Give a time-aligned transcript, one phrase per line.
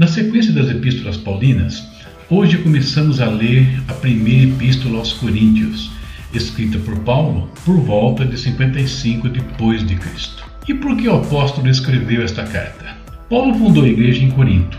[0.00, 1.86] Na sequência das epístolas paulinas,
[2.30, 5.90] hoje começamos a ler a primeira epístola aos Coríntios,
[6.32, 10.42] escrita por Paulo por volta de 55 depois de Cristo.
[10.66, 12.96] E por que o apóstolo escreveu esta carta?
[13.28, 14.78] Paulo fundou a igreja em Corinto.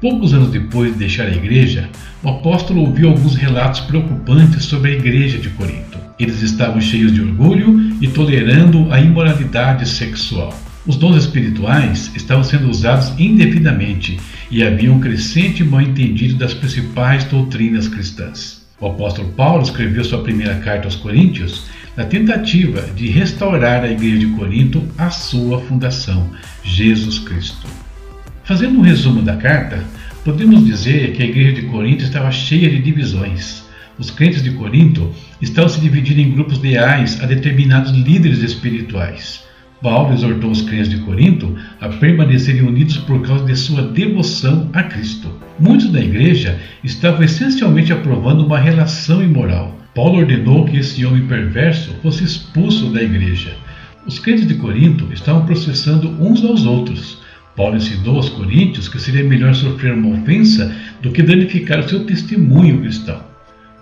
[0.00, 1.88] Poucos anos depois de deixar a igreja,
[2.24, 5.98] o apóstolo ouviu alguns relatos preocupantes sobre a igreja de Corinto.
[6.18, 10.52] Eles estavam cheios de orgulho e tolerando a imoralidade sexual.
[10.84, 14.18] Os dons espirituais estavam sendo usados indevidamente
[14.50, 18.66] e havia um crescente mal-entendido das principais doutrinas cristãs.
[18.80, 21.66] O apóstolo Paulo escreveu sua primeira carta aos Coríntios
[21.96, 26.30] na tentativa de restaurar a igreja de Corinto à sua fundação,
[26.62, 27.66] Jesus Cristo.
[28.44, 29.82] Fazendo um resumo da carta,
[30.24, 33.64] podemos dizer que a igreja de Corinto estava cheia de divisões.
[33.98, 39.47] Os crentes de Corinto estavam se dividindo em grupos leais a determinados líderes espirituais.
[39.82, 44.82] Paulo exortou os crentes de Corinto a permanecerem unidos por causa de sua devoção a
[44.82, 45.30] Cristo.
[45.58, 49.78] Muitos da igreja estavam essencialmente aprovando uma relação imoral.
[49.94, 53.56] Paulo ordenou que esse homem perverso fosse expulso da igreja.
[54.06, 57.22] Os crentes de Corinto estavam processando uns aos outros.
[57.56, 62.04] Paulo ensinou aos coríntios que seria melhor sofrer uma ofensa do que danificar o seu
[62.04, 63.20] testemunho cristão.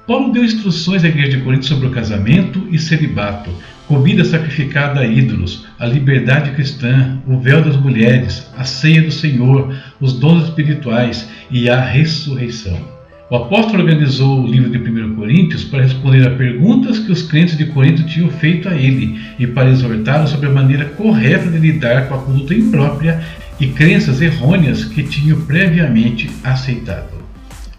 [0.07, 3.51] Paulo deu instruções à igreja de Corinto sobre o casamento e celibato,
[3.87, 9.75] comida sacrificada a ídolos, a liberdade cristã, o véu das mulheres, a ceia do Senhor,
[10.01, 12.97] os dons espirituais e a ressurreição.
[13.29, 17.57] O apóstolo organizou o livro de 1 Coríntios para responder a perguntas que os crentes
[17.57, 22.09] de Corinto tinham feito a ele e para exortá-lo sobre a maneira correta de lidar
[22.09, 23.21] com a conduta imprópria
[23.59, 27.16] e crenças errôneas que tinham previamente aceitado.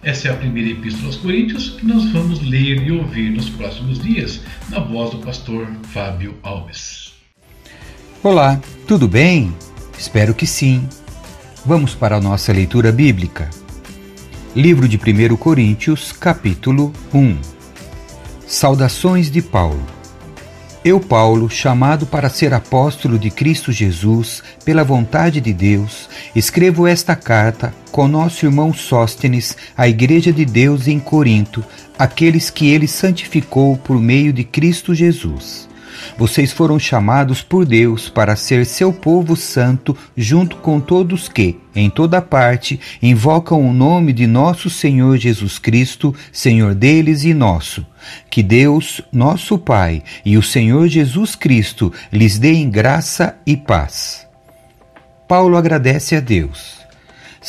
[0.04, 4.00] Essa é a primeira epístola aos Coríntios que nós vamos ler e ouvir nos próximos
[4.00, 7.14] dias, na voz do pastor Fábio Alves.
[8.22, 9.54] Olá, tudo bem?
[9.98, 10.88] Espero que sim.
[11.66, 13.50] Vamos para a nossa leitura bíblica.
[14.56, 17.38] Livro de 1 Coríntios, capítulo 1.
[18.46, 19.97] Saudações de Paulo.
[20.86, 27.16] Eu, Paulo, chamado para ser apóstolo de Cristo Jesus, pela vontade de Deus, escrevo esta
[27.16, 31.64] carta com nosso irmão Sóstenes à Igreja de Deus em Corinto,
[31.98, 35.68] aqueles que ele santificou por meio de Cristo Jesus.
[36.18, 41.90] Vocês foram chamados por Deus para ser seu povo santo, junto com todos que, em
[41.90, 47.86] toda parte, invocam o nome de nosso Senhor Jesus Cristo, Senhor deles e nosso.
[48.30, 54.28] Que Deus, nosso Pai, e o Senhor Jesus Cristo lhes deem graça e paz.
[55.28, 56.77] Paulo agradece a Deus.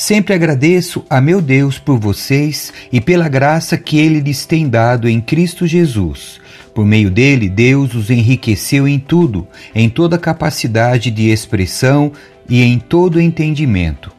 [0.01, 5.09] Sempre agradeço a meu Deus por vocês e pela graça que Ele lhes tem dado
[5.09, 6.41] em Cristo Jesus
[6.79, 12.13] por meio dele, Deus os enriqueceu em tudo, em toda capacidade de expressão
[12.49, 14.13] e em todo entendimento.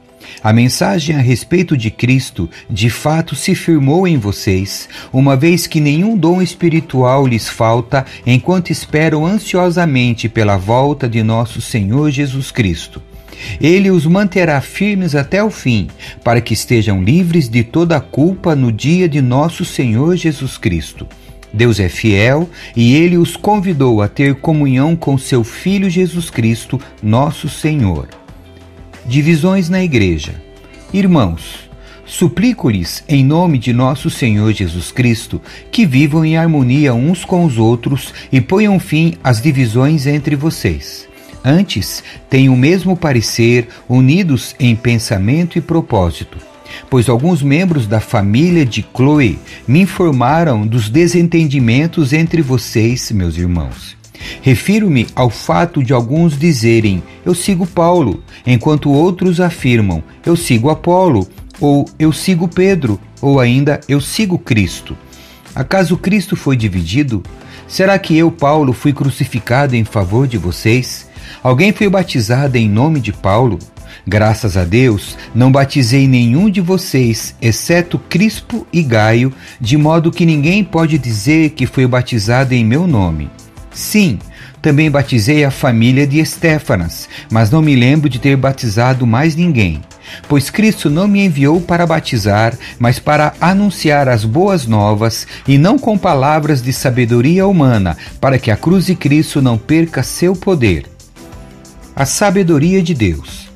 [0.44, 5.80] A mensagem a respeito de Cristo de fato se firmou em vocês, uma vez que
[5.80, 13.02] nenhum dom espiritual lhes falta enquanto esperam ansiosamente pela volta de nosso Senhor Jesus Cristo.
[13.60, 15.88] Ele os manterá firmes até o fim,
[16.24, 21.08] para que estejam livres de toda a culpa no dia de nosso Senhor Jesus Cristo.
[21.52, 26.80] Deus é fiel e ele os convidou a ter comunhão com seu Filho Jesus Cristo,
[27.02, 28.08] nosso Senhor.
[29.06, 30.36] Divisões na Igreja.
[30.94, 31.70] Irmãos,
[32.06, 37.58] suplico-lhes, em nome de nosso Senhor Jesus Cristo, que vivam em harmonia uns com os
[37.58, 41.09] outros e ponham fim às divisões entre vocês.
[41.44, 46.38] Antes, tenham o mesmo parecer, unidos em pensamento e propósito
[46.90, 53.98] pois alguns membros da família de Chloe me informaram dos desentendimentos entre vocês, meus irmãos.
[54.42, 61.28] Refiro-me ao fato de alguns dizerem: Eu sigo Paulo, enquanto outros afirmam: Eu sigo Apolo,
[61.60, 64.98] ou Eu sigo Pedro, ou ainda Eu sigo Cristo.
[65.56, 67.24] Acaso Cristo foi dividido?
[67.68, 71.09] Será que eu, Paulo, fui crucificado em favor de vocês?
[71.44, 73.60] Alguém foi batizado em nome de Paulo?
[74.08, 80.26] Graças a Deus, não batizei nenhum de vocês, exceto Crispo e Gaio, de modo que
[80.26, 83.30] ninguém pode dizer que foi batizado em meu nome.
[83.72, 84.20] Sim,
[84.62, 89.82] também batizei a família de Estéfanas, mas não me lembro de ter batizado mais ninguém.
[90.28, 95.78] Pois Cristo não me enviou para batizar, mas para anunciar as boas novas, e não
[95.78, 100.86] com palavras de sabedoria humana, para que a cruz de Cristo não perca seu poder.
[102.00, 103.50] A sabedoria de Deus.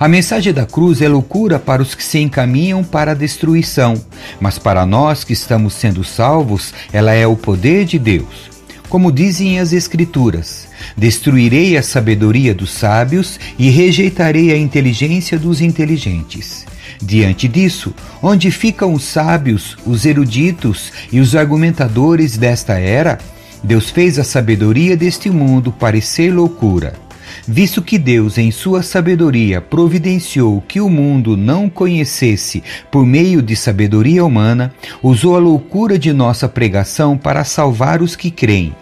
[0.00, 4.02] A mensagem da cruz é loucura para os que se encaminham para a destruição,
[4.40, 8.50] mas para nós que estamos sendo salvos, ela é o poder de Deus.
[8.88, 10.66] como dizem as Escrituras:
[10.96, 16.64] Destruirei a sabedoria dos sábios e rejeitarei a inteligência dos inteligentes.
[16.98, 23.18] Diante disso, onde ficam os sábios, os eruditos e os argumentadores desta era?
[23.62, 26.94] Deus fez a sabedoria deste mundo parecer loucura.
[27.46, 33.54] Visto que Deus, em sua sabedoria, providenciou que o mundo não conhecesse por meio de
[33.54, 38.74] sabedoria humana, usou a loucura de nossa pregação para salvar os que creem.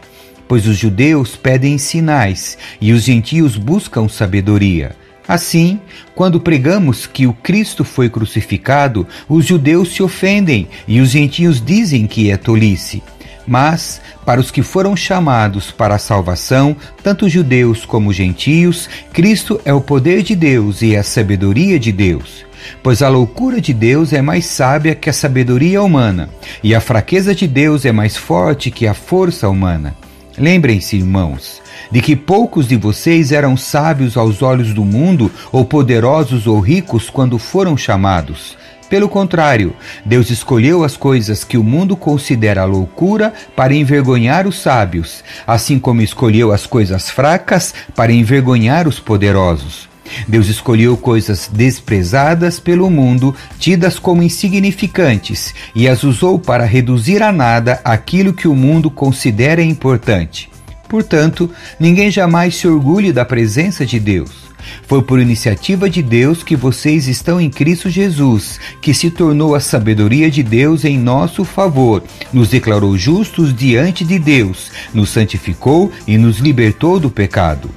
[0.48, 4.96] Pois os judeus pedem sinais e os gentios buscam sabedoria.
[5.28, 5.78] Assim,
[6.14, 12.06] quando pregamos que o Cristo foi crucificado, os judeus se ofendem e os gentios dizem
[12.06, 13.00] que é tolice.
[13.46, 19.72] Mas, para os que foram chamados para a salvação, tanto judeus como gentios, Cristo é
[19.72, 22.44] o poder de Deus e a sabedoria de Deus.
[22.82, 26.28] Pois a loucura de Deus é mais sábia que a sabedoria humana,
[26.62, 29.96] e a fraqueza de Deus é mais forte que a força humana.
[30.38, 31.60] Lembrem-se, irmãos,
[31.90, 37.10] de que poucos de vocês eram sábios aos olhos do mundo, ou poderosos ou ricos
[37.10, 38.56] quando foram chamados.
[38.90, 39.72] Pelo contrário,
[40.04, 46.02] Deus escolheu as coisas que o mundo considera loucura para envergonhar os sábios, assim como
[46.02, 49.88] escolheu as coisas fracas para envergonhar os poderosos.
[50.26, 57.31] Deus escolheu coisas desprezadas pelo mundo, tidas como insignificantes, e as usou para reduzir a
[57.31, 60.50] nada aquilo que o mundo considera importante.
[60.88, 61.48] Portanto,
[61.78, 64.50] ninguém jamais se orgulhe da presença de Deus.
[64.86, 69.60] Foi por iniciativa de Deus que vocês estão em Cristo Jesus, que se tornou a
[69.60, 72.02] sabedoria de Deus em nosso favor,
[72.32, 77.70] nos declarou justos diante de Deus, nos santificou e nos libertou do pecado.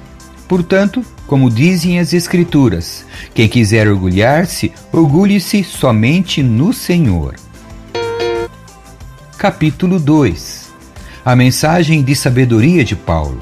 [0.46, 3.04] Portanto, como dizem as Escrituras,
[3.34, 7.34] quem quiser orgulhar-se, orgulhe-se somente no Senhor.
[9.38, 10.72] Capítulo 2
[11.24, 13.40] A mensagem de sabedoria de Paulo.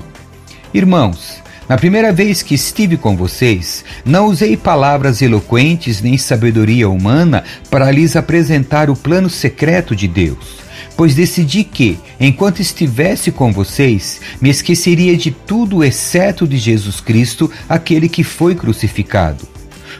[0.72, 1.41] Irmãos,
[1.72, 7.90] na primeira vez que estive com vocês, não usei palavras eloquentes nem sabedoria humana para
[7.90, 10.60] lhes apresentar o plano secreto de Deus
[10.94, 17.50] pois decidi que, enquanto estivesse com vocês, me esqueceria de tudo exceto de Jesus Cristo,
[17.66, 19.48] aquele que foi crucificado.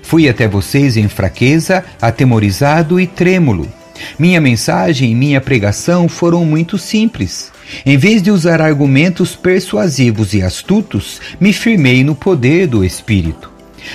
[0.02, 3.66] Fui até vocês em fraqueza, atemorizado e trêmulo.
[4.18, 7.50] Minha mensagem e minha pregação foram muito simples.
[7.84, 13.50] Em vez de usar argumentos persuasivos e astutos, me firmei no poder do Espírito.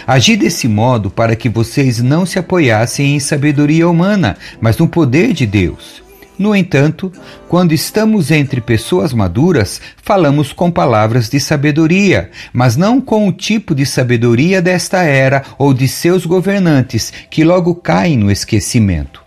[0.06, 5.34] Agi desse modo para que vocês não se apoiassem em sabedoria humana, mas no poder
[5.34, 6.06] de Deus.
[6.38, 7.12] No entanto,
[7.50, 13.74] quando estamos entre pessoas maduras, falamos com palavras de sabedoria, mas não com o tipo
[13.74, 19.27] de sabedoria desta era ou de seus governantes, que logo caem no esquecimento.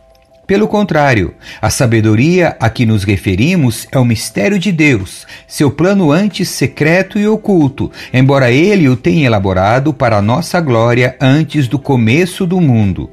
[0.50, 1.32] Pelo contrário,
[1.62, 7.20] a sabedoria a que nos referimos é o mistério de Deus, seu plano antes secreto
[7.20, 12.60] e oculto, embora ele o tenha elaborado para a nossa glória antes do começo do
[12.60, 13.08] mundo.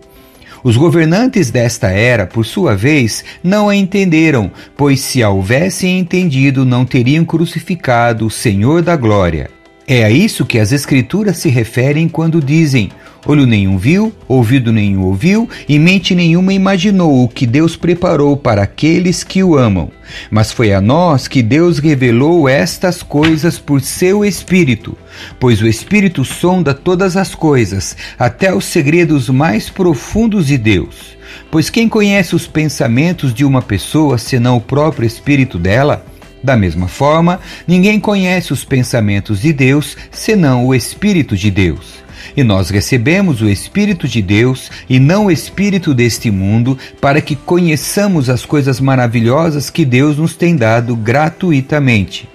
[0.63, 6.66] Os governantes desta era, por sua vez, não a entenderam, pois se a houvessem entendido,
[6.66, 9.56] não teriam crucificado o Senhor da glória.
[9.89, 12.92] É a isso que as Escrituras se referem quando dizem:
[13.25, 18.63] Olho nenhum viu, ouvido nenhum ouviu, e mente nenhuma imaginou o que Deus preparou para
[18.63, 19.89] aqueles que o amam.
[20.29, 24.98] Mas foi a nós que Deus revelou estas coisas por seu Espírito,
[25.39, 31.17] pois o Espírito sonda todas as coisas, até os segredos mais profundos de Deus.
[31.50, 36.06] Pois quem conhece os pensamentos de uma pessoa senão o próprio Espírito dela?
[36.48, 41.96] Da mesma forma, ninguém conhece os pensamentos de Deus senão o Espírito de Deus.
[42.38, 47.36] E nós recebemos o Espírito de Deus e não o Espírito deste mundo, para que
[47.36, 52.30] conheçamos as coisas maravilhosas que Deus nos tem dado gratuitamente.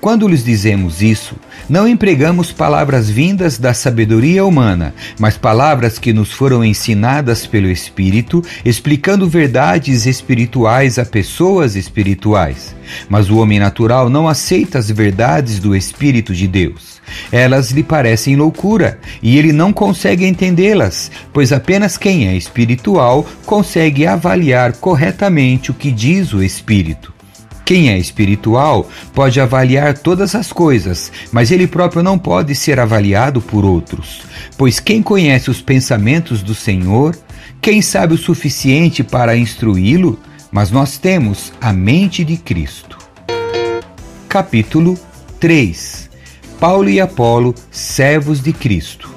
[0.00, 1.34] Quando lhes dizemos isso,
[1.68, 8.42] não empregamos palavras vindas da sabedoria humana, mas palavras que nos foram ensinadas pelo Espírito,
[8.64, 12.76] explicando verdades espirituais a pessoas espirituais.
[13.08, 17.00] Mas o homem natural não aceita as verdades do Espírito de Deus.
[17.32, 24.06] Elas lhe parecem loucura e ele não consegue entendê-las, pois apenas quem é espiritual consegue
[24.06, 27.17] avaliar corretamente o que diz o Espírito.
[27.68, 33.42] Quem é espiritual pode avaliar todas as coisas, mas ele próprio não pode ser avaliado
[33.42, 34.22] por outros.
[34.56, 37.14] Pois quem conhece os pensamentos do Senhor,
[37.60, 40.18] quem sabe o suficiente para instruí-lo?
[40.50, 42.96] Mas nós temos a mente de Cristo.
[44.30, 44.98] Capítulo
[45.38, 46.08] 3
[46.58, 49.14] Paulo e Apolo, servos de Cristo.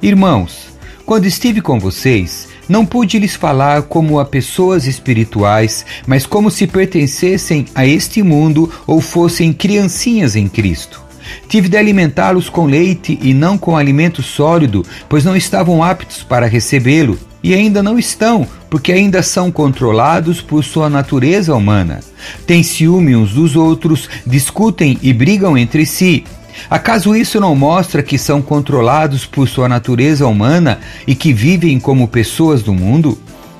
[0.00, 0.70] Irmãos,
[1.04, 6.68] quando estive com vocês, Não pude lhes falar como a pessoas espirituais, mas como se
[6.68, 11.02] pertencessem a este mundo ou fossem criancinhas em Cristo.
[11.48, 16.46] Tive de alimentá-los com leite e não com alimento sólido, pois não estavam aptos para
[16.46, 21.98] recebê-lo, e ainda não estão, porque ainda são controlados por sua natureza humana.
[22.46, 26.22] Têm ciúme uns dos outros, discutem e brigam entre si.
[26.68, 32.08] Acaso isso não mostra que são controlados por sua natureza humana e que vivem como
[32.08, 33.18] pessoas do mundo?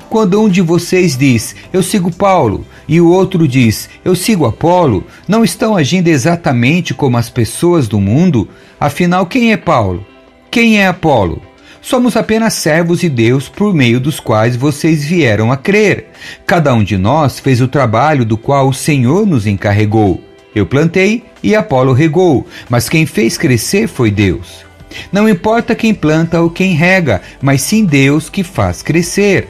[0.09, 5.05] Quando um de vocês diz, eu sigo Paulo, e o outro diz, eu sigo Apolo,
[5.25, 8.49] não estão agindo exatamente como as pessoas do mundo?
[8.77, 10.05] Afinal, quem é Paulo?
[10.51, 11.41] Quem é Apolo?
[11.81, 16.09] Somos apenas servos de Deus por meio dos quais vocês vieram a crer.
[16.45, 20.21] Cada um de nós fez o trabalho do qual o Senhor nos encarregou.
[20.53, 24.65] Eu plantei e Apolo regou, mas quem fez crescer foi Deus.
[25.11, 29.47] Não importa quem planta ou quem rega, mas sim Deus que faz crescer.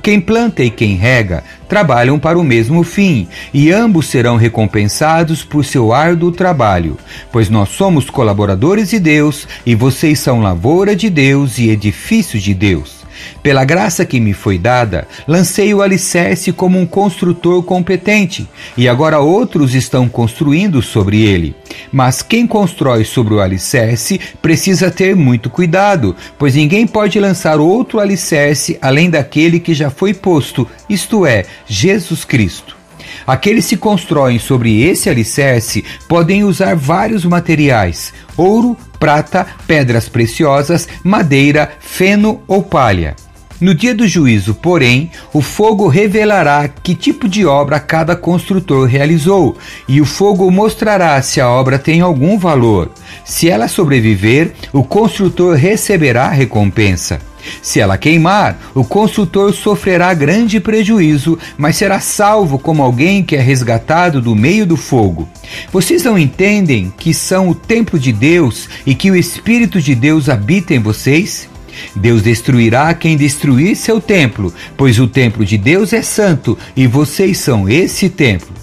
[0.00, 5.64] Quem planta e quem rega trabalham para o mesmo fim, e ambos serão recompensados por
[5.64, 6.96] seu árduo trabalho,
[7.30, 12.54] pois nós somos colaboradores de Deus e vocês são lavoura de Deus e edifício de
[12.54, 12.97] Deus.
[13.42, 19.20] Pela graça que me foi dada, lancei o alicerce como um construtor competente, e agora
[19.20, 21.54] outros estão construindo sobre ele.
[21.92, 28.00] Mas quem constrói sobre o alicerce precisa ter muito cuidado, pois ninguém pode lançar outro
[28.00, 32.78] alicerce além daquele que já foi posto, isto é, Jesus Cristo.
[33.26, 41.72] Aqueles que constroem sobre esse alicerce podem usar vários materiais: ouro, prata, pedras preciosas, madeira,
[41.80, 43.16] feno ou palha.
[43.60, 49.56] No dia do juízo, porém, o fogo revelará que tipo de obra cada construtor realizou,
[49.88, 52.88] e o fogo mostrará se a obra tem algum valor.
[53.24, 57.20] Se ela sobreviver, o construtor receberá recompensa.
[57.60, 63.40] Se ela queimar, o construtor sofrerá grande prejuízo, mas será salvo como alguém que é
[63.40, 65.28] resgatado do meio do fogo.
[65.72, 70.28] Vocês não entendem que são o templo de Deus e que o Espírito de Deus
[70.28, 71.48] habita em vocês?
[71.94, 77.38] Deus destruirá quem destruir seu templo, pois o templo de Deus é santo e vocês
[77.38, 78.54] são esse templo.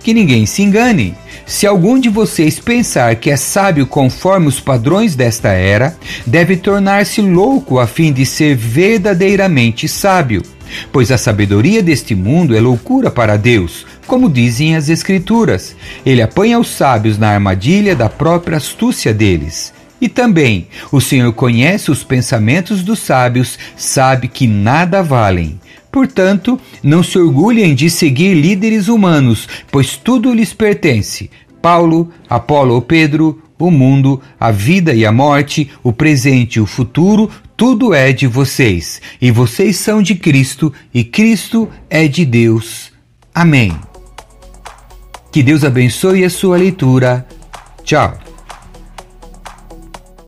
[0.00, 1.14] Que ninguém se engane.
[1.46, 7.20] Se algum de vocês pensar que é sábio conforme os padrões desta era, deve tornar-se
[7.20, 10.42] louco a fim de ser verdadeiramente sábio.
[10.90, 15.76] Pois a sabedoria deste mundo é loucura para Deus, como dizem as Escrituras.
[16.04, 19.73] Ele apanha os sábios na armadilha da própria astúcia deles.
[20.04, 25.58] E também, o Senhor conhece os pensamentos dos sábios, sabe que nada valem.
[25.90, 31.30] Portanto, não se orgulhem de seguir líderes humanos, pois tudo lhes pertence.
[31.62, 36.66] Paulo, Apolo ou Pedro, o mundo, a vida e a morte, o presente e o
[36.66, 39.00] futuro, tudo é de vocês.
[39.22, 42.92] E vocês são de Cristo, e Cristo é de Deus.
[43.34, 43.74] Amém.
[45.32, 47.26] Que Deus abençoe a sua leitura.
[47.84, 48.23] Tchau.